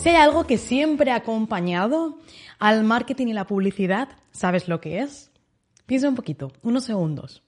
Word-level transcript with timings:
Si 0.00 0.08
hay 0.08 0.16
algo 0.16 0.46
que 0.46 0.56
siempre 0.56 1.10
ha 1.10 1.16
acompañado 1.16 2.16
al 2.58 2.84
marketing 2.84 3.26
y 3.26 3.32
la 3.34 3.46
publicidad, 3.46 4.08
¿sabes 4.30 4.66
lo 4.66 4.80
que 4.80 5.00
es? 5.00 5.30
Piensa 5.84 6.08
un 6.08 6.14
poquito, 6.14 6.52
unos 6.62 6.84
segundos. 6.84 7.42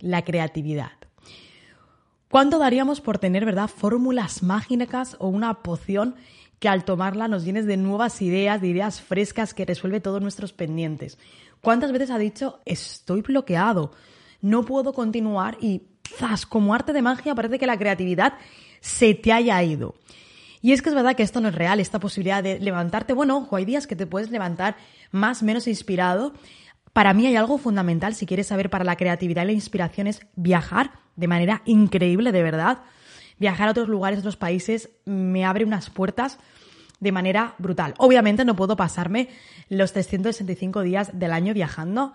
La 0.00 0.24
creatividad. 0.24 0.90
¿Cuánto 2.28 2.58
daríamos 2.58 3.00
por 3.00 3.18
tener, 3.18 3.44
verdad, 3.44 3.68
fórmulas 3.68 4.42
mágicas 4.42 5.16
o 5.20 5.28
una 5.28 5.62
poción 5.62 6.16
que 6.58 6.68
al 6.68 6.84
tomarla 6.84 7.28
nos 7.28 7.44
llenes 7.44 7.66
de 7.66 7.76
nuevas 7.76 8.20
ideas, 8.20 8.60
de 8.60 8.68
ideas 8.68 9.00
frescas 9.00 9.54
que 9.54 9.64
resuelve 9.64 10.00
todos 10.00 10.20
nuestros 10.20 10.52
pendientes? 10.52 11.18
¿Cuántas 11.60 11.92
veces 11.92 12.10
ha 12.10 12.18
dicho, 12.18 12.58
estoy 12.64 13.20
bloqueado, 13.20 13.92
no 14.40 14.64
puedo 14.64 14.92
continuar 14.92 15.56
y, 15.60 15.82
¡zas! 16.18 16.46
como 16.46 16.74
arte 16.74 16.92
de 16.92 17.02
magia, 17.02 17.36
parece 17.36 17.60
que 17.60 17.66
la 17.68 17.78
creatividad 17.78 18.34
se 18.80 19.14
te 19.14 19.32
haya 19.32 19.62
ido? 19.62 19.94
Y 20.64 20.72
es 20.72 20.80
que 20.80 20.88
es 20.88 20.94
verdad 20.94 21.14
que 21.14 21.22
esto 21.22 21.42
no 21.42 21.48
es 21.48 21.54
real, 21.54 21.78
esta 21.78 22.00
posibilidad 22.00 22.42
de 22.42 22.58
levantarte, 22.58 23.12
bueno, 23.12 23.36
ojo, 23.36 23.56
hay 23.56 23.66
días 23.66 23.86
que 23.86 23.96
te 23.96 24.06
puedes 24.06 24.30
levantar 24.30 24.76
más, 25.10 25.42
menos 25.42 25.66
inspirado. 25.66 26.32
Para 26.94 27.12
mí 27.12 27.26
hay 27.26 27.36
algo 27.36 27.58
fundamental, 27.58 28.14
si 28.14 28.24
quieres 28.24 28.46
saber 28.46 28.70
para 28.70 28.82
la 28.82 28.96
creatividad 28.96 29.42
y 29.42 29.48
la 29.48 29.52
inspiración, 29.52 30.06
es 30.06 30.22
viajar 30.36 30.92
de 31.16 31.28
manera 31.28 31.60
increíble, 31.66 32.32
de 32.32 32.42
verdad. 32.42 32.78
Viajar 33.38 33.68
a 33.68 33.72
otros 33.72 33.90
lugares, 33.90 34.16
a 34.16 34.20
otros 34.20 34.38
países, 34.38 34.88
me 35.04 35.44
abre 35.44 35.66
unas 35.66 35.90
puertas 35.90 36.38
de 36.98 37.12
manera 37.12 37.56
brutal. 37.58 37.92
Obviamente 37.98 38.46
no 38.46 38.56
puedo 38.56 38.74
pasarme 38.74 39.28
los 39.68 39.92
365 39.92 40.80
días 40.80 41.10
del 41.12 41.32
año 41.32 41.52
viajando 41.52 42.14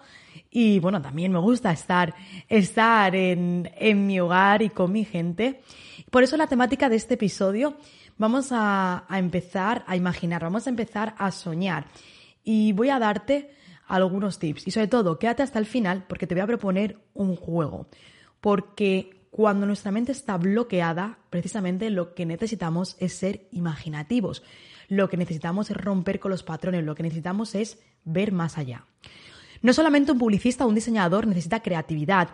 y 0.50 0.80
bueno, 0.80 1.04
también 1.04 1.32
me 1.32 1.38
gusta 1.38 1.72
estar, 1.72 2.16
estar 2.48 3.16
en, 3.16 3.70
en 3.78 4.08
mi 4.08 4.20
hogar 4.20 4.64
y 4.64 4.72
con 4.72 4.92
mi 4.92 5.06
gente. 5.06 5.62
Por 6.10 6.24
eso 6.24 6.36
la 6.36 6.48
temática 6.48 6.90
de 6.90 6.96
este 6.96 7.14
episodio 7.14 7.78
vamos 8.20 8.50
a, 8.52 9.06
empezar 9.10 9.84
a 9.88 9.96
imaginar, 9.96 10.44
vamos 10.44 10.68
a 10.68 10.70
empezar 10.70 11.16
a 11.18 11.32
soñar. 11.32 11.88
Y 12.44 12.74
voy 12.74 12.90
a 12.90 13.00
darte 13.00 13.56
algunos 13.88 14.38
tips. 14.38 14.68
Y 14.68 14.72
sobre 14.72 14.88
todo, 14.88 15.18
quédate 15.18 15.42
hasta 15.42 15.58
el 15.58 15.66
final 15.66 16.06
porque 16.08 16.28
te 16.28 16.36
voy 16.36 16.42
a 16.42 16.48
proponer 16.48 17.00
un 17.16 17.36
juego. 17.36 17.88
Porque 18.40 19.26
cuando 19.32 19.66
nuestra 19.66 19.92
mente 19.92 20.12
está 20.12 20.38
bloqueada, 20.38 21.18
precisamente 21.30 21.90
lo 21.90 22.14
que 22.14 22.26
necesitamos 22.26 22.98
es 23.00 23.14
ser 23.14 23.48
imaginativos. 23.52 24.44
Lo 24.90 25.10
que 25.10 25.18
necesitamos 25.18 25.72
es 25.72 25.78
romper 25.78 26.20
con 26.20 26.32
los 26.32 26.44
patrones, 26.44 26.84
lo 26.84 26.96
que 26.96 27.04
necesitamos 27.04 27.56
es 27.56 27.80
ver 28.04 28.32
más 28.32 28.58
allá. 28.58 28.86
No 29.62 29.74
solamente 29.74 30.12
un 30.12 30.20
publicista 30.20 30.66
o 30.66 30.70
un 30.70 30.76
diseñador 30.76 31.28
necesita 31.28 31.62
creatividad, 31.62 32.30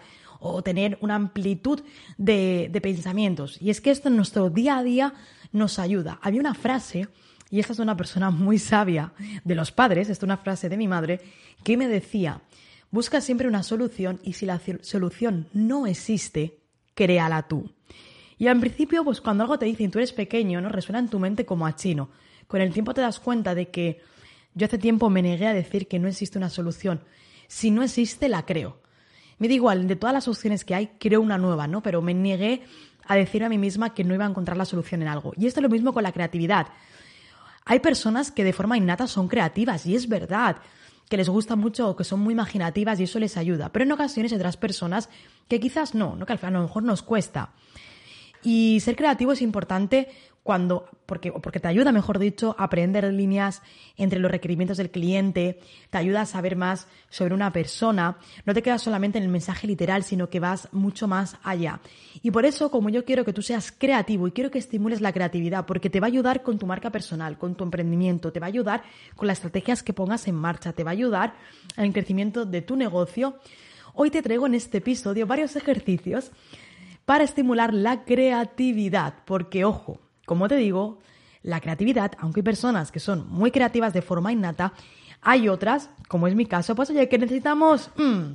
o 0.54 0.62
tener 0.62 0.98
una 1.02 1.16
amplitud 1.16 1.82
de, 2.18 2.70
pensamientos. 2.82 3.58
Y 3.62 3.70
es 3.70 3.82
que 3.82 3.92
esto 3.92 4.10
en 4.10 4.16
nuestro 4.16 4.50
día 4.50 4.78
a 4.78 4.84
día 4.84 5.14
nos 5.52 5.80
ayuda. 5.80 6.20
Había 6.22 6.40
una 6.40 6.54
frase, 6.54 7.08
y 7.50 7.60
esta 7.60 7.74
es 7.74 7.80
una 7.80 7.98
persona 7.98 8.30
muy 8.30 8.60
sabia 8.60 9.14
de 9.44 9.56
los 9.56 9.72
padres, 9.72 10.10
esta 10.10 10.24
es 10.24 10.24
una 10.24 10.38
frase 10.38 10.70
de 10.70 10.78
mi 10.78 10.88
madre, 10.88 11.22
que 11.64 11.78
me 11.78 11.88
decía, 11.88 12.42
busca 12.92 13.22
siempre 13.22 13.48
una 13.48 13.64
solución 13.64 14.20
y 14.24 14.34
si 14.34 14.46
la 14.46 14.62
solución 14.82 15.48
no 15.54 15.88
existe, 15.88 16.60
créala 16.94 17.48
tú. 17.48 17.72
Y 18.38 18.48
en 18.48 18.60
principio, 18.60 19.04
pues 19.04 19.22
cuando 19.22 19.44
algo 19.44 19.58
te 19.58 19.66
dicen 19.66 19.92
tú 19.92 20.00
eres 20.00 20.14
pequeño, 20.14 20.60
¿no? 20.62 20.70
Resuena 20.70 21.00
en 21.00 21.10
tu 21.10 21.20
mente 21.20 21.46
como 21.46 21.66
a 21.66 21.76
chino. 21.76 22.10
Con 22.48 22.62
el 22.62 22.74
tiempo 22.74 22.94
te 22.94 23.02
das 23.02 23.20
cuenta 23.20 23.56
de 23.56 23.70
que 23.70 24.02
yo 24.54 24.66
hace 24.66 24.78
tiempo 24.78 25.10
me 25.10 25.22
negué 25.22 25.48
a 25.48 25.54
decir 25.54 25.88
que 25.88 26.00
no 26.00 26.08
existe 26.08 26.38
una 26.38 26.50
solución. 26.50 27.02
Si 27.48 27.72
no 27.72 27.82
existe, 27.82 28.30
la 28.30 28.46
creo. 28.46 28.85
Me 29.38 29.48
da 29.48 29.54
igual, 29.54 29.88
de 29.88 29.96
todas 29.96 30.14
las 30.14 30.28
opciones 30.28 30.64
que 30.64 30.76
hay, 30.76 30.88
creo 31.00 31.22
una 31.22 31.38
nueva, 31.38 31.68
¿no? 31.68 31.82
Pero 31.82 32.02
me 32.02 32.14
negué 32.14 32.64
a 33.08 33.16
decir 33.16 33.44
a 33.44 33.50
mí 33.50 33.58
misma 33.58 33.94
que 33.94 34.04
no 34.04 34.14
iba 34.14 34.26
a 34.26 34.30
encontrar 34.30 34.58
la 34.58 34.66
solución 34.66 35.02
en 35.02 35.08
algo. 35.08 35.34
Y 35.38 35.48
esto 35.48 35.60
es 35.60 35.64
lo 35.64 35.70
mismo 35.70 35.94
con 35.94 36.04
la 36.04 36.12
creatividad. 36.12 36.68
Hay 37.66 37.80
personas 37.80 38.32
que 38.32 38.44
de 38.44 38.54
forma 38.54 38.78
innata 38.78 39.08
son 39.08 39.28
creativas 39.28 39.86
y 39.86 39.96
es 39.96 40.08
verdad 40.08 40.58
que 41.10 41.18
les 41.18 41.30
gusta 41.30 41.56
mucho 41.56 41.90
o 41.90 41.96
que 41.96 42.04
son 42.04 42.20
muy 42.20 42.34
imaginativas 42.34 43.00
y 43.00 43.04
eso 43.04 43.20
les 43.20 43.38
ayuda. 43.38 43.70
Pero 43.72 43.86
en 43.86 43.92
ocasiones 43.92 44.32
hay 44.32 44.38
otras 44.38 44.58
personas 44.58 45.10
que 45.48 45.60
quizás 45.60 45.94
no, 45.94 46.16
¿no? 46.16 46.26
que 46.26 46.34
a 46.34 46.52
lo 46.52 46.62
mejor 46.62 46.84
nos 46.84 47.02
cuesta. 47.02 47.50
Y 48.46 48.80
ser 48.80 48.96
creativo 48.96 49.32
es 49.32 49.42
importante 49.42 50.08
cuando, 50.44 50.88
porque, 51.08 51.32
porque 51.32 51.60
te 51.60 51.68
ayuda, 51.68 51.92
mejor 51.92 52.20
dicho, 52.20 52.56
a 52.60 52.66
aprender 52.66 53.12
líneas 53.12 53.64
entre 53.98 54.20
los 54.20 54.30
requerimientos 54.30 54.78
del 54.78 54.92
cliente, 54.92 55.60
te 55.90 55.98
ayuda 55.98 56.22
a 56.22 56.26
saber 56.28 56.56
más 56.56 56.88
sobre 57.10 57.34
una 57.34 57.52
persona, 57.52 58.20
no 58.46 58.54
te 58.54 58.62
quedas 58.62 58.84
solamente 58.84 59.18
en 59.18 59.24
el 59.24 59.32
mensaje 59.32 59.66
literal, 59.66 60.04
sino 60.04 60.30
que 60.30 60.40
vas 60.40 60.70
mucho 60.72 61.08
más 61.08 61.38
allá. 61.42 61.80
Y 62.22 62.30
por 62.30 62.46
eso, 62.46 62.70
como 62.70 62.90
yo 62.90 63.04
quiero 63.04 63.26
que 63.26 63.34
tú 63.34 63.42
seas 63.42 63.72
creativo 63.72 64.28
y 64.28 64.32
quiero 64.32 64.52
que 64.52 64.60
estimules 64.60 65.02
la 65.02 65.12
creatividad, 65.12 65.66
porque 65.66 65.90
te 65.90 66.00
va 66.00 66.06
a 66.06 66.10
ayudar 66.10 66.44
con 66.44 66.60
tu 66.60 66.68
marca 66.68 66.92
personal, 66.92 67.40
con 67.40 67.56
tu 67.56 67.64
emprendimiento, 67.64 68.32
te 68.32 68.40
va 68.40 68.46
a 68.46 68.50
ayudar 68.50 68.84
con 69.16 69.28
las 69.28 69.40
estrategias 69.40 69.82
que 69.82 69.94
pongas 69.94 70.28
en 70.28 70.36
marcha, 70.36 70.74
te 70.74 70.84
va 70.84 70.92
a 70.92 70.94
ayudar 70.94 71.34
al 71.78 71.92
crecimiento 71.92 72.46
de 72.46 72.62
tu 72.62 72.76
negocio, 72.76 73.40
hoy 73.96 74.12
te 74.12 74.22
traigo 74.22 74.46
en 74.46 74.54
este 74.54 74.78
episodio 74.78 75.26
varios 75.26 75.56
ejercicios 75.56 76.30
para 77.06 77.24
estimular 77.24 77.74
la 77.74 78.04
creatividad, 78.04 79.16
porque 79.26 79.64
ojo, 79.64 80.00
como 80.26 80.48
te 80.48 80.56
digo, 80.56 81.00
la 81.44 81.62
creatividad, 81.62 82.14
aunque 82.20 82.40
hay 82.40 82.44
personas 82.44 82.92
que 82.92 83.00
son 83.00 83.30
muy 83.30 83.52
creativas 83.52 83.94
de 83.94 84.02
forma 84.02 84.32
innata, 84.32 84.74
hay 85.22 85.48
otras, 85.48 85.90
como 86.08 86.28
es 86.28 86.36
mi 86.36 86.46
caso, 86.46 86.76
pues 86.76 86.90
oye, 86.90 87.08
que 87.08 87.18
necesitamos 87.18 87.92
mm, 87.98 88.34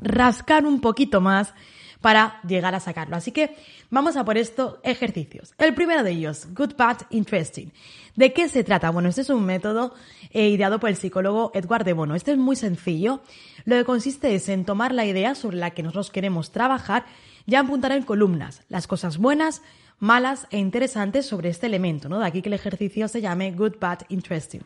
rascar 0.00 0.66
un 0.66 0.80
poquito 0.80 1.20
más 1.20 1.54
para 2.00 2.40
llegar 2.46 2.74
a 2.74 2.80
sacarlo. 2.80 3.16
Así 3.16 3.30
que 3.30 3.56
vamos 3.90 4.16
a 4.16 4.24
por 4.24 4.36
estos 4.36 4.76
ejercicios. 4.82 5.54
El 5.56 5.72
primero 5.74 6.02
de 6.02 6.10
ellos, 6.10 6.48
Good, 6.52 6.74
Bad, 6.76 7.02
Interesting. 7.10 7.68
¿De 8.16 8.32
qué 8.32 8.48
se 8.48 8.64
trata? 8.64 8.90
Bueno, 8.90 9.08
este 9.08 9.22
es 9.22 9.30
un 9.30 9.44
método 9.44 9.94
eh, 10.30 10.48
ideado 10.48 10.80
por 10.80 10.90
el 10.90 10.96
psicólogo 10.96 11.52
Edward 11.54 11.84
de 11.84 11.94
Bono. 11.94 12.14
Este 12.14 12.32
es 12.32 12.38
muy 12.38 12.56
sencillo. 12.56 13.22
Lo 13.64 13.76
que 13.76 13.84
consiste 13.84 14.34
es 14.34 14.48
en 14.48 14.64
tomar 14.64 14.92
la 14.92 15.06
idea 15.06 15.34
sobre 15.34 15.56
la 15.56 15.70
que 15.70 15.82
nosotros 15.82 16.10
queremos 16.10 16.50
trabajar 16.50 17.06
y 17.46 17.54
apuntar 17.54 17.92
en 17.92 18.02
columnas 18.02 18.62
las 18.68 18.86
cosas 18.86 19.18
buenas, 19.18 19.62
malas 19.98 20.46
e 20.50 20.58
interesantes 20.58 21.26
sobre 21.26 21.48
este 21.48 21.66
elemento, 21.66 22.08
¿no? 22.08 22.18
De 22.18 22.26
aquí 22.26 22.42
que 22.42 22.48
el 22.48 22.54
ejercicio 22.54 23.08
se 23.08 23.20
llame 23.20 23.52
Good, 23.52 23.76
Bad, 23.80 24.00
Interesting. 24.08 24.62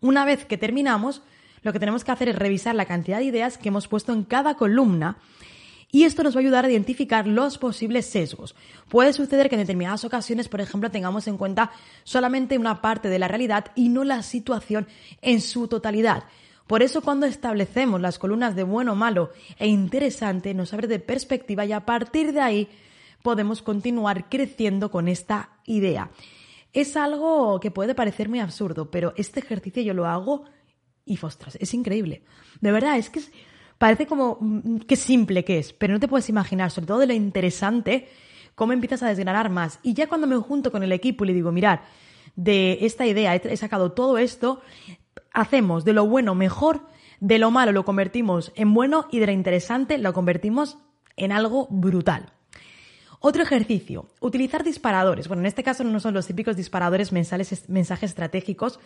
Una 0.00 0.24
vez 0.24 0.44
que 0.44 0.58
terminamos, 0.58 1.22
lo 1.62 1.72
que 1.72 1.80
tenemos 1.80 2.04
que 2.04 2.12
hacer 2.12 2.28
es 2.28 2.36
revisar 2.36 2.74
la 2.74 2.84
cantidad 2.84 3.18
de 3.18 3.24
ideas 3.24 3.58
que 3.58 3.68
hemos 3.68 3.88
puesto 3.88 4.12
en 4.12 4.24
cada 4.24 4.56
columna 4.56 5.16
y 5.90 6.04
esto 6.04 6.22
nos 6.22 6.34
va 6.34 6.40
a 6.40 6.42
ayudar 6.42 6.64
a 6.64 6.70
identificar 6.70 7.26
los 7.26 7.58
posibles 7.58 8.06
sesgos. 8.06 8.54
Puede 8.88 9.12
suceder 9.12 9.48
que 9.48 9.54
en 9.54 9.62
determinadas 9.62 10.04
ocasiones, 10.04 10.48
por 10.48 10.60
ejemplo, 10.60 10.90
tengamos 10.90 11.26
en 11.28 11.38
cuenta 11.38 11.70
solamente 12.04 12.58
una 12.58 12.82
parte 12.82 13.08
de 13.08 13.18
la 13.18 13.28
realidad 13.28 13.66
y 13.74 13.88
no 13.88 14.04
la 14.04 14.22
situación 14.22 14.86
en 15.22 15.40
su 15.40 15.68
totalidad. 15.68 16.24
Por 16.66 16.82
eso 16.82 17.02
cuando 17.02 17.26
establecemos 17.26 18.00
las 18.00 18.18
columnas 18.18 18.56
de 18.56 18.64
bueno, 18.64 18.94
malo 18.94 19.30
e 19.58 19.68
interesante, 19.68 20.54
nos 20.54 20.72
abre 20.72 20.88
de 20.88 20.98
perspectiva 20.98 21.64
y 21.64 21.72
a 21.72 21.86
partir 21.86 22.32
de 22.32 22.40
ahí 22.40 22.68
podemos 23.22 23.62
continuar 23.62 24.28
creciendo 24.28 24.90
con 24.90 25.08
esta 25.08 25.50
idea. 25.64 26.10
Es 26.72 26.96
algo 26.96 27.60
que 27.60 27.70
puede 27.70 27.94
parecer 27.94 28.28
muy 28.28 28.40
absurdo, 28.40 28.90
pero 28.90 29.14
este 29.16 29.40
ejercicio 29.40 29.82
yo 29.82 29.94
lo 29.94 30.06
hago 30.06 30.44
y, 31.04 31.18
ostras, 31.22 31.56
es 31.60 31.72
increíble. 31.72 32.22
De 32.60 32.72
verdad, 32.72 32.98
es 32.98 33.10
que 33.10 33.20
Parece 33.78 34.06
como 34.06 34.38
mm, 34.40 34.78
qué 34.86 34.96
simple 34.96 35.44
que 35.44 35.58
es, 35.58 35.72
pero 35.72 35.92
no 35.92 36.00
te 36.00 36.08
puedes 36.08 36.28
imaginar, 36.28 36.70
sobre 36.70 36.86
todo 36.86 36.98
de 36.98 37.06
lo 37.06 37.12
interesante, 37.12 38.08
cómo 38.54 38.72
empiezas 38.72 39.02
a 39.02 39.08
desgranar 39.08 39.50
más. 39.50 39.78
Y 39.82 39.94
ya 39.94 40.08
cuando 40.08 40.26
me 40.26 40.36
junto 40.36 40.72
con 40.72 40.82
el 40.82 40.92
equipo 40.92 41.24
y 41.24 41.28
le 41.28 41.34
digo, 41.34 41.52
mirad, 41.52 41.80
de 42.36 42.78
esta 42.82 43.06
idea 43.06 43.34
he 43.34 43.56
sacado 43.56 43.92
todo 43.92 44.18
esto, 44.18 44.62
hacemos 45.36 45.84
de 45.84 45.92
lo 45.92 46.06
bueno 46.06 46.34
mejor, 46.34 46.88
de 47.20 47.38
lo 47.38 47.50
malo 47.50 47.70
lo 47.70 47.84
convertimos 47.84 48.52
en 48.56 48.74
bueno 48.74 49.06
y 49.12 49.20
de 49.20 49.26
lo 49.26 49.32
interesante 49.32 49.98
lo 49.98 50.12
convertimos 50.12 50.78
en 51.16 51.30
algo 51.30 51.68
brutal. 51.70 52.32
Otro 53.20 53.42
ejercicio, 53.42 54.08
utilizar 54.20 54.64
disparadores. 54.64 55.28
Bueno, 55.28 55.42
en 55.42 55.46
este 55.46 55.62
caso 55.62 55.84
no 55.84 56.00
son 56.00 56.14
los 56.14 56.26
típicos 56.26 56.56
disparadores 56.56 57.12
mensales, 57.12 57.68
mensajes 57.68 58.10
estratégicos, 58.10 58.80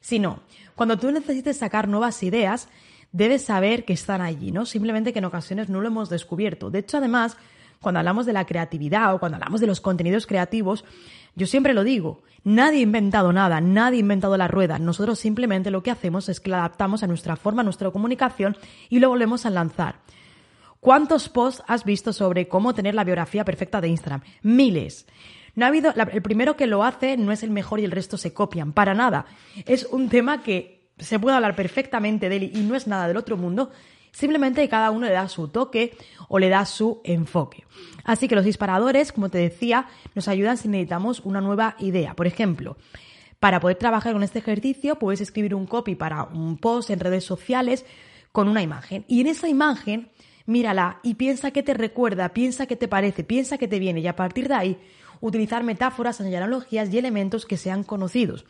sino 0.00 0.40
cuando 0.74 0.98
tú 0.98 1.10
necesites 1.10 1.58
sacar 1.58 1.86
nuevas 1.86 2.22
ideas, 2.22 2.68
debes 3.12 3.44
saber 3.44 3.84
que 3.84 3.92
están 3.92 4.22
allí, 4.22 4.52
¿no? 4.52 4.64
Simplemente 4.64 5.12
que 5.12 5.18
en 5.18 5.26
ocasiones 5.26 5.68
no 5.68 5.80
lo 5.80 5.88
hemos 5.88 6.08
descubierto. 6.08 6.70
De 6.70 6.78
hecho, 6.78 6.96
además, 6.96 7.36
cuando 7.80 7.98
hablamos 7.98 8.26
de 8.26 8.34
la 8.34 8.44
creatividad 8.44 9.14
o 9.14 9.18
cuando 9.18 9.36
hablamos 9.36 9.60
de 9.60 9.66
los 9.66 9.80
contenidos 9.80 10.26
creativos, 10.26 10.84
yo 11.34 11.46
siempre 11.46 11.72
lo 11.72 11.82
digo, 11.82 12.22
nadie 12.44 12.80
ha 12.80 12.82
inventado 12.82 13.32
nada, 13.32 13.60
nadie 13.62 13.96
ha 13.96 14.00
inventado 14.00 14.36
la 14.36 14.48
rueda. 14.48 14.78
Nosotros 14.78 15.18
simplemente 15.18 15.70
lo 15.70 15.82
que 15.82 15.90
hacemos 15.90 16.28
es 16.28 16.40
que 16.40 16.50
la 16.50 16.58
adaptamos 16.58 17.02
a 17.02 17.06
nuestra 17.06 17.36
forma, 17.36 17.62
a 17.62 17.64
nuestra 17.64 17.90
comunicación 17.90 18.56
y 18.90 18.98
lo 18.98 19.08
volvemos 19.08 19.46
a 19.46 19.50
lanzar. 19.50 20.00
¿Cuántos 20.80 21.30
posts 21.30 21.62
has 21.66 21.84
visto 21.84 22.12
sobre 22.12 22.48
cómo 22.48 22.74
tener 22.74 22.94
la 22.94 23.04
biografía 23.04 23.46
perfecta 23.46 23.80
de 23.80 23.88
Instagram? 23.88 24.22
Miles. 24.42 25.06
No 25.54 25.64
ha 25.64 25.68
habido, 25.68 25.92
el 25.94 26.22
primero 26.22 26.56
que 26.56 26.66
lo 26.66 26.84
hace 26.84 27.16
no 27.16 27.32
es 27.32 27.42
el 27.42 27.50
mejor 27.50 27.80
y 27.80 27.84
el 27.84 27.90
resto 27.92 28.18
se 28.18 28.34
copian, 28.34 28.72
para 28.72 28.92
nada. 28.92 29.24
Es 29.64 29.84
un 29.84 30.10
tema 30.10 30.42
que 30.42 30.90
se 30.98 31.18
puede 31.18 31.36
hablar 31.36 31.56
perfectamente 31.56 32.28
de 32.28 32.36
él 32.36 32.50
y 32.54 32.60
no 32.60 32.74
es 32.74 32.86
nada 32.86 33.08
del 33.08 33.16
otro 33.16 33.38
mundo, 33.38 33.70
simplemente 34.12 34.68
cada 34.68 34.90
uno 34.90 35.06
le 35.06 35.12
da 35.12 35.28
su 35.28 35.48
toque 35.48 35.96
o 36.28 36.38
le 36.38 36.48
da 36.48 36.64
su 36.64 37.00
enfoque. 37.04 37.64
Así 38.04 38.28
que 38.28 38.34
los 38.34 38.44
disparadores, 38.44 39.12
como 39.12 39.28
te 39.28 39.38
decía, 39.38 39.88
nos 40.14 40.28
ayudan 40.28 40.56
si 40.56 40.68
necesitamos 40.68 41.20
una 41.20 41.40
nueva 41.40 41.76
idea. 41.78 42.14
Por 42.14 42.26
ejemplo, 42.26 42.76
para 43.38 43.60
poder 43.60 43.76
trabajar 43.76 44.12
con 44.12 44.22
este 44.22 44.38
ejercicio, 44.38 44.98
puedes 44.98 45.20
escribir 45.20 45.54
un 45.54 45.66
copy 45.66 45.94
para 45.94 46.24
un 46.24 46.58
post 46.58 46.90
en 46.90 47.00
redes 47.00 47.24
sociales 47.24 47.84
con 48.32 48.48
una 48.48 48.62
imagen. 48.62 49.04
Y 49.08 49.20
en 49.20 49.26
esa 49.26 49.48
imagen, 49.48 50.10
mírala 50.46 51.00
y 51.02 51.14
piensa 51.14 51.50
qué 51.50 51.62
te 51.62 51.74
recuerda, 51.74 52.30
piensa 52.30 52.66
qué 52.66 52.76
te 52.76 52.88
parece, 52.88 53.24
piensa 53.24 53.58
qué 53.58 53.68
te 53.68 53.78
viene. 53.78 54.00
Y 54.00 54.06
a 54.06 54.16
partir 54.16 54.48
de 54.48 54.54
ahí, 54.54 54.78
utilizar 55.20 55.64
metáforas, 55.64 56.20
analogías 56.20 56.92
y 56.92 56.98
elementos 56.98 57.46
que 57.46 57.56
sean 57.56 57.84
conocidos. 57.84 58.44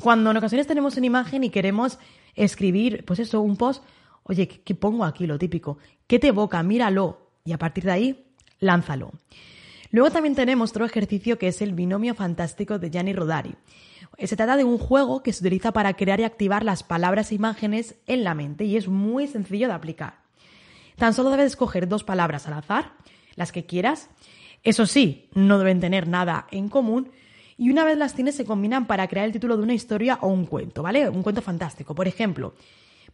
Cuando 0.00 0.30
en 0.30 0.36
ocasiones 0.36 0.66
tenemos 0.66 0.96
una 0.96 1.06
imagen 1.06 1.44
y 1.44 1.50
queremos 1.50 1.98
escribir, 2.34 3.04
pues 3.04 3.18
eso, 3.18 3.40
un 3.40 3.56
post, 3.56 3.84
oye, 4.24 4.48
¿qué, 4.48 4.74
pongo 4.74 5.04
aquí? 5.04 5.26
Lo 5.26 5.38
típico. 5.38 5.78
¿Qué 6.06 6.18
te 6.18 6.28
evoca? 6.28 6.62
Míralo. 6.62 7.30
Y 7.44 7.52
a 7.52 7.58
partir 7.58 7.84
de 7.84 7.92
ahí, 7.92 8.26
lánzalo. 8.60 9.12
Luego 9.90 10.10
también 10.10 10.34
tenemos 10.34 10.70
otro 10.70 10.84
ejercicio 10.84 11.38
que 11.38 11.48
es 11.48 11.60
el 11.60 11.72
binomio 11.72 12.14
fantástico 12.14 12.78
de 12.78 12.90
Gianni 12.90 13.12
Rodari. 13.12 13.54
Se 14.18 14.36
trata 14.36 14.56
de 14.56 14.64
un 14.64 14.78
juego 14.78 15.22
que 15.22 15.32
se 15.32 15.42
utiliza 15.44 15.72
para 15.72 15.94
crear 15.94 16.20
y 16.20 16.24
activar 16.24 16.64
las 16.64 16.82
palabras 16.82 17.30
e 17.30 17.34
imágenes 17.34 17.96
en 18.06 18.24
la 18.24 18.34
mente 18.34 18.64
y 18.64 18.76
es 18.76 18.88
muy 18.88 19.26
sencillo 19.26 19.68
de 19.68 19.74
aplicar. 19.74 20.22
Tan 20.96 21.14
solo 21.14 21.30
debes 21.30 21.46
escoger 21.46 21.88
dos 21.88 22.04
palabras 22.04 22.46
al 22.46 22.54
azar, 22.54 22.92
las 23.34 23.52
que 23.52 23.66
quieras. 23.66 24.08
Eso 24.62 24.86
sí, 24.86 25.28
no 25.34 25.58
deben 25.58 25.80
tener 25.80 26.06
nada 26.06 26.46
en 26.50 26.68
común. 26.68 27.10
Y 27.56 27.70
una 27.70 27.84
vez 27.84 27.98
las 27.98 28.14
tienes, 28.14 28.34
se 28.34 28.44
combinan 28.44 28.86
para 28.86 29.08
crear 29.08 29.26
el 29.26 29.32
título 29.32 29.56
de 29.56 29.62
una 29.62 29.74
historia 29.74 30.18
o 30.20 30.28
un 30.28 30.46
cuento, 30.46 30.82
¿vale? 30.82 31.08
Un 31.08 31.22
cuento 31.22 31.42
fantástico. 31.42 31.94
Por 31.94 32.08
ejemplo, 32.08 32.54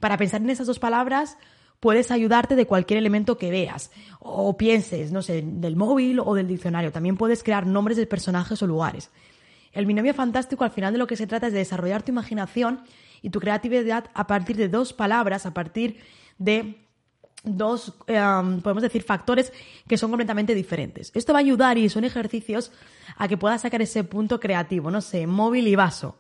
para 0.01 0.17
pensar 0.17 0.41
en 0.41 0.51
esas 0.51 0.67
dos 0.67 0.79
palabras, 0.79 1.37
puedes 1.81 2.11
ayudarte 2.11 2.57
de 2.57 2.67
cualquier 2.67 2.99
elemento 2.99 3.39
que 3.39 3.51
veas 3.51 3.91
o 4.21 4.57
pienses, 4.57 5.13
no 5.13 5.23
sé, 5.23 5.43
del 5.45 5.77
móvil 5.77 6.21
o 6.21 6.35
del 6.35 6.49
diccionario. 6.49 6.93
También 6.93 7.17
puedes 7.17 7.43
crear 7.43 7.67
nombres 7.67 7.97
de 7.97 8.07
personajes 8.07 8.63
o 8.63 8.67
lugares. 8.67 9.11
El 9.73 9.87
binomio 9.87 10.15
fantástico 10.15 10.65
al 10.65 10.71
final 10.71 10.93
de 10.93 10.99
lo 10.99 11.07
que 11.07 11.17
se 11.17 11.27
trata 11.27 11.47
es 11.47 11.53
de 11.53 11.61
desarrollar 11.61 12.03
tu 12.03 12.11
imaginación 12.11 12.81
y 13.23 13.31
tu 13.31 13.41
creatividad 13.41 14.11
a 14.15 14.27
partir 14.27 14.57
de 14.57 14.69
dos 14.69 14.93
palabras, 14.93 15.47
a 15.47 15.55
partir 15.55 15.99
de 16.39 16.85
dos, 17.45 17.95
em, 18.07 18.61
podemos 18.61 18.83
decir, 18.83 19.03
factores 19.03 19.53
que 19.87 19.97
son 19.97 20.11
completamente 20.11 20.55
diferentes. 20.55 21.13
Esto 21.15 21.33
va 21.33 21.39
a 21.39 21.41
ayudar 21.41 21.79
y 21.79 21.89
son 21.89 22.05
ejercicios 22.05 22.73
a 23.17 23.29
que 23.29 23.37
puedas 23.37 23.63
sacar 23.63 23.83
ese 23.83 24.05
punto 24.05 24.41
creativo, 24.41 24.91
no 24.91 25.01
sé, 25.01 25.27
móvil 25.27 25.69
y 25.69 25.77
vaso. 25.77 26.19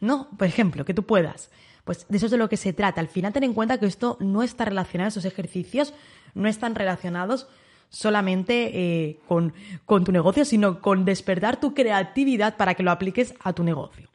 ¿No? 0.00 0.30
Por 0.38 0.46
ejemplo, 0.46 0.84
que 0.86 0.94
tú 0.94 1.02
puedas. 1.04 1.50
Pues 1.90 2.06
de 2.08 2.18
eso 2.18 2.26
es 2.26 2.30
de 2.30 2.38
lo 2.38 2.48
que 2.48 2.56
se 2.56 2.72
trata. 2.72 3.00
Al 3.00 3.08
final 3.08 3.32
ten 3.32 3.42
en 3.42 3.52
cuenta 3.52 3.80
que 3.80 3.86
esto 3.86 4.16
no 4.20 4.44
está 4.44 4.64
relacionado, 4.64 5.08
esos 5.08 5.24
ejercicios 5.24 5.92
no 6.34 6.48
están 6.48 6.76
relacionados 6.76 7.48
solamente 7.88 8.70
eh, 8.74 9.18
con, 9.26 9.52
con 9.86 10.04
tu 10.04 10.12
negocio, 10.12 10.44
sino 10.44 10.80
con 10.80 11.04
despertar 11.04 11.58
tu 11.58 11.74
creatividad 11.74 12.56
para 12.56 12.74
que 12.74 12.84
lo 12.84 12.92
apliques 12.92 13.34
a 13.42 13.54
tu 13.54 13.64
negocio. 13.64 14.08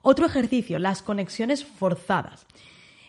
Otro 0.00 0.24
ejercicio, 0.24 0.78
las 0.78 1.02
conexiones 1.02 1.62
forzadas. 1.62 2.46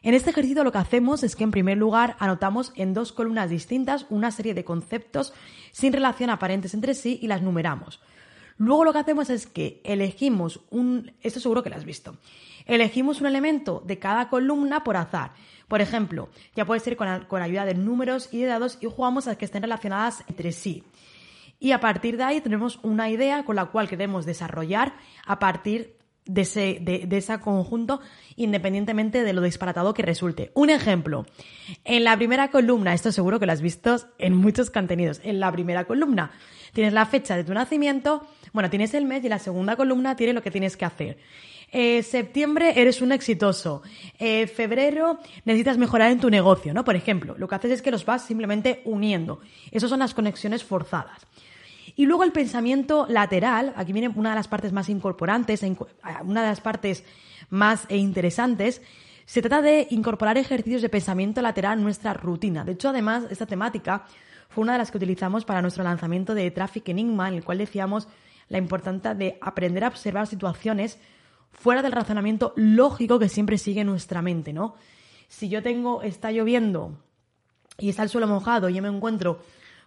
En 0.01 0.13
este 0.13 0.31
ejercicio 0.31 0.65
lo 0.65 0.73
que 0.73 0.79
hacemos 0.79 1.23
es 1.23 1.37
que 1.37 1.45
en 1.45 1.51
primer 1.51 1.77
lugar 1.77 2.17
anotamos 2.19 2.73
en 2.75 2.93
dos 2.93 3.13
columnas 3.13 3.49
distintas 3.49 4.07
una 4.09 4.31
serie 4.31 4.53
de 4.53 4.65
conceptos 4.65 5.31
sin 5.71 5.93
relación 5.93 6.31
aparentes 6.31 6.73
entre 6.73 6.95
sí 6.95 7.17
y 7.21 7.27
las 7.27 7.41
numeramos. 7.41 8.01
Luego 8.57 8.83
lo 8.83 8.91
que 8.91 8.99
hacemos 8.99 9.29
es 9.29 9.47
que 9.47 9.79
elegimos 9.85 10.59
un, 10.69 11.13
esto 11.21 11.39
seguro 11.39 11.63
que 11.63 11.69
lo 11.69 11.77
has 11.77 11.85
visto, 11.85 12.17
elegimos 12.75 13.21
un 13.21 13.27
elemento 13.27 13.83
de 13.85 13.99
cada 13.99 14.29
columna 14.29 14.83
por 14.83 14.97
azar. 14.97 15.31
Por 15.67 15.81
ejemplo, 15.81 16.29
ya 16.55 16.65
puede 16.65 16.79
ser 16.79 16.97
con, 16.97 17.25
con 17.25 17.41
ayuda 17.41 17.65
de 17.65 17.75
números 17.75 18.29
y 18.31 18.41
de 18.41 18.47
dados 18.47 18.77
y 18.81 18.87
jugamos 18.87 19.27
a 19.27 19.37
que 19.37 19.45
estén 19.45 19.61
relacionadas 19.61 20.23
entre 20.27 20.51
sí. 20.51 20.83
Y 21.59 21.73
a 21.73 21.79
partir 21.79 22.17
de 22.17 22.23
ahí 22.23 22.41
tenemos 22.41 22.79
una 22.81 23.09
idea 23.09 23.45
con 23.45 23.55
la 23.55 23.65
cual 23.65 23.87
queremos 23.87 24.25
desarrollar 24.25 24.93
a 25.25 25.37
partir 25.37 25.95
de 26.25 26.41
ese, 26.41 26.77
de, 26.81 27.07
ese 27.17 27.39
conjunto 27.39 27.99
independientemente 28.35 29.23
de 29.23 29.33
lo 29.33 29.41
disparatado 29.41 29.93
que 29.93 30.03
resulte. 30.03 30.51
Un 30.53 30.69
ejemplo, 30.69 31.25
en 31.83 32.03
la 32.03 32.15
primera 32.15 32.49
columna, 32.51 32.93
esto 32.93 33.11
seguro 33.11 33.39
que 33.39 33.45
lo 33.45 33.51
has 33.51 33.61
visto 33.61 33.97
en 34.17 34.35
muchos 34.35 34.69
contenidos, 34.69 35.19
en 35.23 35.39
la 35.39 35.51
primera 35.51 35.85
columna 35.85 36.31
tienes 36.73 36.93
la 36.93 37.05
fecha 37.05 37.35
de 37.35 37.43
tu 37.43 37.53
nacimiento, 37.53 38.25
bueno, 38.53 38.69
tienes 38.69 38.93
el 38.93 39.05
mes 39.05 39.23
y 39.23 39.29
la 39.29 39.39
segunda 39.39 39.75
columna 39.75 40.15
tiene 40.15 40.33
lo 40.33 40.41
que 40.41 40.51
tienes 40.51 40.77
que 40.77 40.85
hacer. 40.85 41.17
Eh, 41.73 42.03
septiembre 42.03 42.73
eres 42.75 43.01
un 43.01 43.13
exitoso. 43.13 43.81
Eh, 44.19 44.47
febrero 44.47 45.19
necesitas 45.45 45.77
mejorar 45.77 46.11
en 46.11 46.19
tu 46.19 46.29
negocio, 46.29 46.73
¿no? 46.73 46.83
Por 46.83 46.95
ejemplo, 46.95 47.35
lo 47.37 47.47
que 47.47 47.55
haces 47.55 47.71
es 47.71 47.81
que 47.81 47.91
los 47.91 48.05
vas 48.05 48.25
simplemente 48.25 48.81
uniendo. 48.83 49.39
Esas 49.71 49.89
son 49.89 49.99
las 49.99 50.13
conexiones 50.13 50.63
forzadas. 50.63 51.25
Y 52.01 52.07
luego 52.07 52.23
el 52.23 52.31
pensamiento 52.31 53.05
lateral, 53.07 53.73
aquí 53.75 53.93
viene 53.93 54.07
una 54.07 54.31
de 54.31 54.35
las 54.35 54.47
partes 54.47 54.73
más 54.73 54.89
incorporantes, 54.89 55.61
una 56.23 56.41
de 56.41 56.47
las 56.47 56.59
partes 56.59 57.03
más 57.51 57.85
interesantes, 57.91 58.81
se 59.25 59.39
trata 59.43 59.61
de 59.61 59.85
incorporar 59.91 60.35
ejercicios 60.39 60.81
de 60.81 60.89
pensamiento 60.89 61.43
lateral 61.43 61.77
en 61.77 61.83
nuestra 61.83 62.15
rutina. 62.15 62.63
De 62.63 62.71
hecho, 62.71 62.89
además, 62.89 63.25
esta 63.29 63.45
temática 63.45 64.07
fue 64.49 64.63
una 64.63 64.71
de 64.71 64.79
las 64.79 64.89
que 64.89 64.97
utilizamos 64.97 65.45
para 65.45 65.61
nuestro 65.61 65.83
lanzamiento 65.83 66.33
de 66.33 66.49
Traffic 66.49 66.89
Enigma, 66.89 67.27
en 67.27 67.35
el 67.35 67.43
cual 67.43 67.59
decíamos 67.59 68.07
la 68.49 68.57
importancia 68.57 69.13
de 69.13 69.37
aprender 69.39 69.83
a 69.83 69.89
observar 69.89 70.25
situaciones 70.25 70.97
fuera 71.51 71.83
del 71.83 71.91
razonamiento 71.91 72.53
lógico 72.55 73.19
que 73.19 73.29
siempre 73.29 73.59
sigue 73.59 73.83
nuestra 73.83 74.23
mente, 74.23 74.53
¿no? 74.53 74.73
Si 75.27 75.49
yo 75.49 75.61
tengo, 75.61 76.01
está 76.01 76.31
lloviendo 76.31 76.97
y 77.77 77.89
está 77.89 78.01
el 78.01 78.09
suelo 78.09 78.25
mojado 78.25 78.69
y 78.69 78.73
yo 78.73 78.81
me 78.81 78.87
encuentro 78.89 79.39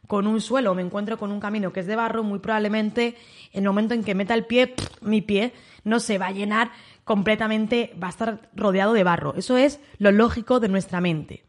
con 0.06 0.26
un 0.26 0.40
suelo 0.40 0.74
me 0.74 0.82
encuentro 0.82 1.18
con 1.18 1.32
un 1.32 1.40
camino 1.40 1.72
que 1.72 1.80
es 1.80 1.86
de 1.86 1.96
barro, 1.96 2.22
muy 2.22 2.38
probablemente 2.38 3.16
en 3.52 3.64
el 3.64 3.68
momento 3.68 3.94
en 3.94 4.04
que 4.04 4.14
meta 4.14 4.34
el 4.34 4.46
pie, 4.46 4.74
mi 5.00 5.22
pie 5.22 5.52
no 5.84 6.00
se 6.00 6.18
va 6.18 6.26
a 6.26 6.32
llenar 6.32 6.70
completamente, 7.04 7.94
va 8.02 8.08
a 8.08 8.10
estar 8.10 8.50
rodeado 8.54 8.92
de 8.92 9.04
barro. 9.04 9.34
Eso 9.36 9.56
es 9.56 9.80
lo 9.98 10.12
lógico 10.12 10.60
de 10.60 10.68
nuestra 10.68 11.00
mente. 11.00 11.44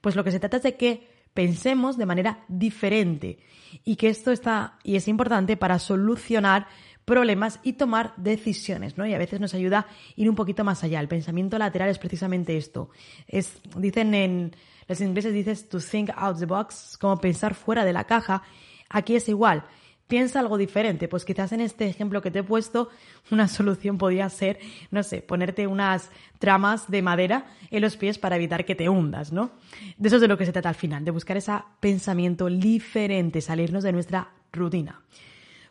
Pues 0.00 0.16
lo 0.16 0.24
que 0.24 0.30
se 0.30 0.40
trata 0.40 0.58
es 0.58 0.62
de 0.62 0.76
que 0.76 1.08
pensemos 1.34 1.96
de 1.96 2.06
manera 2.06 2.44
diferente 2.48 3.38
y 3.84 3.96
que 3.96 4.08
esto 4.08 4.32
está 4.32 4.78
y 4.82 4.96
es 4.96 5.08
importante 5.08 5.56
para 5.56 5.78
solucionar 5.78 6.66
problemas 7.04 7.58
y 7.62 7.72
tomar 7.72 8.14
decisiones, 8.16 8.96
¿no? 8.96 9.06
Y 9.06 9.14
a 9.14 9.18
veces 9.18 9.40
nos 9.40 9.54
ayuda 9.54 9.88
ir 10.16 10.28
un 10.30 10.36
poquito 10.36 10.64
más 10.64 10.84
allá. 10.84 11.00
El 11.00 11.08
pensamiento 11.08 11.58
lateral 11.58 11.88
es 11.88 11.98
precisamente 11.98 12.56
esto. 12.56 12.90
Es, 13.26 13.60
dicen 13.76 14.14
en, 14.14 14.56
los 14.90 15.00
ingleses 15.00 15.32
dices 15.32 15.68
to 15.68 15.78
think 15.78 16.10
out 16.16 16.36
the 16.40 16.46
box, 16.46 16.98
como 17.00 17.16
pensar 17.18 17.54
fuera 17.54 17.84
de 17.84 17.92
la 17.92 18.02
caja. 18.02 18.42
Aquí 18.88 19.14
es 19.14 19.28
igual. 19.28 19.62
Piensa 20.08 20.40
algo 20.40 20.58
diferente. 20.58 21.06
Pues 21.06 21.24
quizás 21.24 21.52
en 21.52 21.60
este 21.60 21.86
ejemplo 21.86 22.20
que 22.20 22.32
te 22.32 22.40
he 22.40 22.42
puesto, 22.42 22.88
una 23.30 23.46
solución 23.46 23.98
podría 23.98 24.28
ser, 24.28 24.58
no 24.90 25.04
sé, 25.04 25.22
ponerte 25.22 25.68
unas 25.68 26.10
tramas 26.40 26.90
de 26.90 27.02
madera 27.02 27.46
en 27.70 27.82
los 27.82 27.96
pies 27.96 28.18
para 28.18 28.34
evitar 28.34 28.64
que 28.64 28.74
te 28.74 28.88
hundas, 28.88 29.32
¿no? 29.32 29.52
De 29.96 30.08
eso 30.08 30.16
es 30.16 30.22
de 30.22 30.26
lo 30.26 30.36
que 30.36 30.44
se 30.44 30.52
trata 30.52 30.70
al 30.70 30.74
final, 30.74 31.04
de 31.04 31.12
buscar 31.12 31.36
ese 31.36 31.52
pensamiento 31.78 32.46
diferente, 32.46 33.40
salirnos 33.40 33.84
de 33.84 33.92
nuestra 33.92 34.32
rutina. 34.52 35.02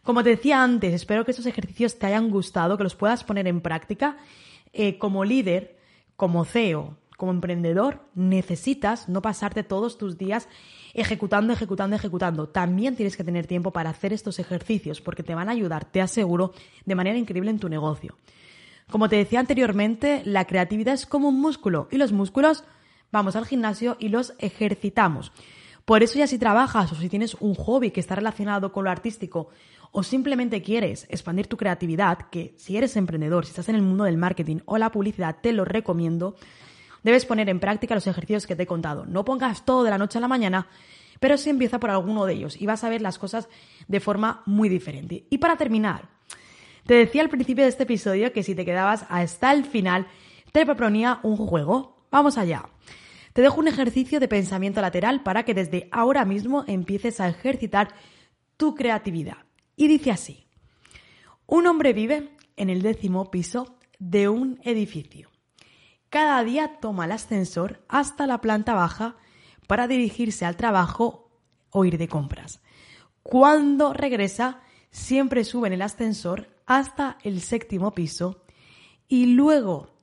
Como 0.01 0.23
te 0.23 0.29
decía 0.29 0.63
antes, 0.63 0.93
espero 0.93 1.25
que 1.25 1.31
estos 1.31 1.45
ejercicios 1.45 1.99
te 1.99 2.05
hayan 2.05 2.29
gustado, 2.29 2.77
que 2.77 2.83
los 2.83 2.95
puedas 2.95 3.25
poner 3.25 3.47
en 3.47 3.59
práctica. 3.59 4.15
Eh, 4.71 4.97
como 4.97 5.25
líder, 5.25 5.77
como 6.15 6.45
CEO, 6.45 6.98
como 7.19 7.33
emprendedor 7.33 7.99
necesitas 8.15 9.09
no 9.09 9.21
pasarte 9.21 9.63
todos 9.63 9.97
tus 9.97 10.17
días 10.17 10.47
ejecutando, 10.93 11.51
ejecutando, 11.51 11.97
ejecutando. 11.97 12.47
También 12.47 12.95
tienes 12.95 13.17
que 13.17 13.25
tener 13.25 13.45
tiempo 13.45 13.71
para 13.71 13.89
hacer 13.89 14.13
estos 14.13 14.39
ejercicios 14.39 15.01
porque 15.01 15.21
te 15.21 15.35
van 15.35 15.49
a 15.49 15.51
ayudar, 15.51 15.83
te 15.83 16.01
aseguro, 16.01 16.53
de 16.85 16.95
manera 16.95 17.17
increíble 17.17 17.51
en 17.51 17.59
tu 17.59 17.67
negocio. 17.67 18.15
Como 18.89 19.09
te 19.09 19.17
decía 19.17 19.41
anteriormente, 19.41 20.21
la 20.23 20.45
creatividad 20.45 20.93
es 20.93 21.05
como 21.05 21.27
un 21.27 21.41
músculo 21.41 21.89
y 21.91 21.97
los 21.97 22.13
músculos 22.13 22.63
vamos 23.11 23.35
al 23.35 23.45
gimnasio 23.45 23.97
y 23.99 24.07
los 24.07 24.33
ejercitamos. 24.39 25.33
Por 25.83 26.03
eso 26.03 26.17
ya 26.17 26.25
si 26.25 26.37
trabajas 26.39 26.89
o 26.93 26.95
si 26.95 27.09
tienes 27.09 27.35
un 27.41 27.53
hobby 27.53 27.91
que 27.91 27.99
está 27.99 28.15
relacionado 28.15 28.71
con 28.71 28.85
lo 28.85 28.91
artístico 28.91 29.49
o 29.91 30.03
simplemente 30.03 30.61
quieres 30.61 31.05
expandir 31.09 31.47
tu 31.47 31.57
creatividad, 31.57 32.29
que 32.29 32.53
si 32.55 32.77
eres 32.77 32.95
emprendedor, 32.95 33.45
si 33.45 33.49
estás 33.49 33.67
en 33.67 33.75
el 33.75 33.81
mundo 33.81 34.05
del 34.05 34.15
marketing 34.15 34.59
o 34.65 34.77
la 34.77 34.91
publicidad, 34.91 35.35
te 35.41 35.51
lo 35.51 35.65
recomiendo, 35.65 36.37
debes 37.03 37.25
poner 37.25 37.49
en 37.49 37.59
práctica 37.59 37.95
los 37.95 38.07
ejercicios 38.07 38.47
que 38.47 38.55
te 38.55 38.63
he 38.63 38.67
contado. 38.67 39.05
No 39.05 39.25
pongas 39.25 39.65
todo 39.65 39.83
de 39.83 39.89
la 39.89 39.97
noche 39.97 40.17
a 40.17 40.21
la 40.21 40.27
mañana, 40.27 40.67
pero 41.19 41.37
sí 41.37 41.49
empieza 41.49 41.79
por 41.79 41.89
alguno 41.89 42.25
de 42.25 42.33
ellos 42.33 42.59
y 42.59 42.65
vas 42.65 42.83
a 42.83 42.89
ver 42.89 43.01
las 43.01 43.17
cosas 43.17 43.49
de 43.87 43.99
forma 43.99 44.43
muy 44.45 44.69
diferente. 44.69 45.25
Y 45.29 45.37
para 45.37 45.57
terminar, 45.57 46.09
te 46.85 46.93
decía 46.95 47.21
al 47.21 47.29
principio 47.29 47.63
de 47.63 47.69
este 47.69 47.83
episodio 47.83 48.33
que 48.33 48.43
si 48.43 48.55
te 48.55 48.65
quedabas 48.65 49.05
hasta 49.09 49.51
el 49.51 49.65
final, 49.65 50.07
te 50.51 50.65
proponía 50.65 51.19
un 51.23 51.37
juego. 51.37 52.05
Vamos 52.11 52.37
allá. 52.37 52.63
Te 53.33 53.41
dejo 53.41 53.59
un 53.59 53.67
ejercicio 53.67 54.19
de 54.19 54.27
pensamiento 54.27 54.81
lateral 54.81 55.21
para 55.21 55.43
que 55.43 55.53
desde 55.53 55.87
ahora 55.91 56.25
mismo 56.25 56.63
empieces 56.67 57.21
a 57.21 57.29
ejercitar 57.29 57.93
tu 58.57 58.75
creatividad. 58.75 59.37
Y 59.75 59.87
dice 59.87 60.11
así, 60.11 60.47
un 61.45 61.67
hombre 61.67 61.93
vive 61.93 62.29
en 62.57 62.69
el 62.69 62.81
décimo 62.81 63.31
piso 63.31 63.77
de 63.99 64.27
un 64.27 64.59
edificio. 64.63 65.28
Cada 66.09 66.43
día 66.43 66.79
toma 66.79 67.05
el 67.05 67.11
ascensor 67.11 67.83
hasta 67.87 68.25
la 68.25 68.41
planta 68.41 68.73
baja 68.73 69.17
para 69.67 69.87
dirigirse 69.87 70.45
al 70.45 70.57
trabajo 70.57 71.29
o 71.69 71.85
ir 71.85 71.97
de 71.97 72.07
compras. 72.07 72.61
Cuando 73.21 73.93
regresa, 73.93 74.61
siempre 74.89 75.43
sube 75.43 75.67
en 75.67 75.73
el 75.73 75.83
ascensor 75.83 76.49
hasta 76.65 77.17
el 77.23 77.41
séptimo 77.41 77.93
piso 77.93 78.43
y 79.07 79.27
luego 79.27 79.99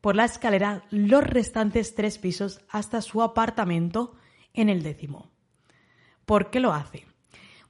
por 0.00 0.14
la 0.14 0.24
escalera 0.24 0.84
los 0.90 1.24
restantes 1.24 1.94
tres 1.94 2.18
pisos 2.18 2.60
hasta 2.68 3.02
su 3.02 3.22
apartamento 3.22 4.14
en 4.54 4.68
el 4.68 4.82
décimo. 4.82 5.30
¿Por 6.24 6.50
qué 6.50 6.60
lo 6.60 6.72
hace? 6.72 7.06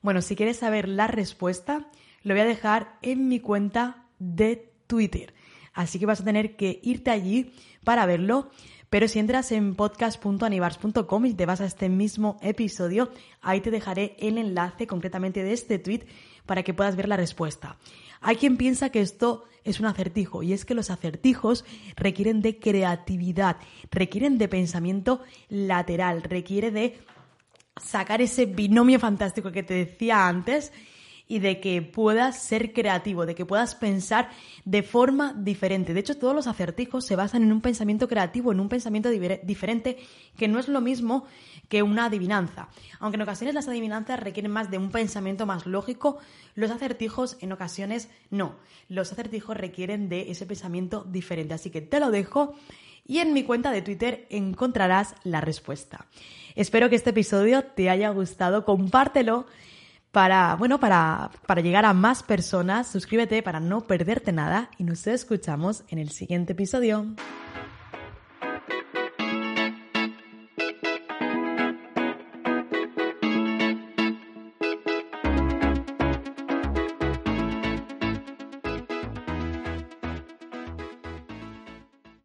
Bueno, 0.02 0.20
si 0.20 0.36
quieres 0.36 0.58
saber 0.58 0.88
la 0.88 1.06
respuesta, 1.06 1.90
lo 2.22 2.34
voy 2.34 2.42
a 2.42 2.46
dejar 2.46 2.98
en 3.02 3.28
mi 3.28 3.40
cuenta 3.40 4.04
de 4.18 4.72
Twitter. 4.86 5.34
Así 5.78 6.00
que 6.00 6.06
vas 6.06 6.20
a 6.20 6.24
tener 6.24 6.56
que 6.56 6.80
irte 6.82 7.12
allí 7.12 7.52
para 7.84 8.04
verlo. 8.04 8.50
Pero 8.90 9.06
si 9.06 9.20
entras 9.20 9.52
en 9.52 9.76
podcast.anibars.com 9.76 11.26
y 11.26 11.34
te 11.34 11.46
vas 11.46 11.60
a 11.60 11.66
este 11.66 11.88
mismo 11.88 12.36
episodio, 12.42 13.12
ahí 13.42 13.60
te 13.60 13.70
dejaré 13.70 14.16
el 14.18 14.38
enlace 14.38 14.88
concretamente 14.88 15.44
de 15.44 15.52
este 15.52 15.78
tweet 15.78 16.00
para 16.46 16.64
que 16.64 16.74
puedas 16.74 16.96
ver 16.96 17.06
la 17.06 17.16
respuesta. 17.16 17.76
Hay 18.20 18.34
quien 18.34 18.56
piensa 18.56 18.90
que 18.90 19.00
esto 19.00 19.44
es 19.62 19.78
un 19.78 19.86
acertijo 19.86 20.42
y 20.42 20.52
es 20.52 20.64
que 20.64 20.74
los 20.74 20.90
acertijos 20.90 21.64
requieren 21.94 22.42
de 22.42 22.58
creatividad, 22.58 23.58
requieren 23.92 24.36
de 24.36 24.48
pensamiento 24.48 25.22
lateral, 25.48 26.24
requiere 26.24 26.72
de 26.72 26.98
sacar 27.80 28.20
ese 28.20 28.46
binomio 28.46 28.98
fantástico 28.98 29.52
que 29.52 29.62
te 29.62 29.74
decía 29.74 30.26
antes 30.26 30.72
y 31.28 31.40
de 31.40 31.60
que 31.60 31.82
puedas 31.82 32.42
ser 32.42 32.72
creativo, 32.72 33.26
de 33.26 33.34
que 33.34 33.44
puedas 33.44 33.74
pensar 33.74 34.30
de 34.64 34.82
forma 34.82 35.34
diferente. 35.34 35.92
De 35.92 36.00
hecho, 36.00 36.16
todos 36.16 36.34
los 36.34 36.46
acertijos 36.46 37.04
se 37.04 37.16
basan 37.16 37.42
en 37.42 37.52
un 37.52 37.60
pensamiento 37.60 38.08
creativo, 38.08 38.50
en 38.50 38.60
un 38.60 38.70
pensamiento 38.70 39.10
diferente, 39.10 39.98
que 40.36 40.48
no 40.48 40.58
es 40.58 40.68
lo 40.68 40.80
mismo 40.80 41.26
que 41.68 41.82
una 41.82 42.06
adivinanza. 42.06 42.68
Aunque 42.98 43.16
en 43.16 43.22
ocasiones 43.22 43.54
las 43.54 43.68
adivinanzas 43.68 44.18
requieren 44.18 44.50
más 44.50 44.70
de 44.70 44.78
un 44.78 44.90
pensamiento 44.90 45.44
más 45.44 45.66
lógico, 45.66 46.18
los 46.54 46.70
acertijos 46.70 47.36
en 47.40 47.52
ocasiones 47.52 48.08
no. 48.30 48.56
Los 48.88 49.12
acertijos 49.12 49.56
requieren 49.56 50.08
de 50.08 50.30
ese 50.30 50.46
pensamiento 50.46 51.04
diferente. 51.04 51.52
Así 51.52 51.68
que 51.70 51.82
te 51.82 52.00
lo 52.00 52.10
dejo 52.10 52.54
y 53.06 53.18
en 53.18 53.34
mi 53.34 53.42
cuenta 53.42 53.70
de 53.70 53.82
Twitter 53.82 54.26
encontrarás 54.30 55.14
la 55.24 55.42
respuesta. 55.42 56.06
Espero 56.54 56.88
que 56.88 56.96
este 56.96 57.10
episodio 57.10 57.64
te 57.64 57.90
haya 57.90 58.08
gustado, 58.10 58.64
compártelo 58.64 59.46
para, 60.18 60.56
bueno, 60.56 60.80
para, 60.80 61.30
para 61.46 61.60
llegar 61.60 61.84
a 61.84 61.92
más 61.92 62.24
personas. 62.24 62.88
Suscríbete 62.88 63.40
para 63.40 63.60
no 63.60 63.86
perderte 63.86 64.32
nada 64.32 64.68
y 64.76 64.82
nos 64.82 65.06
escuchamos 65.06 65.84
en 65.90 66.00
el 66.00 66.10
siguiente 66.10 66.54
episodio. 66.54 67.06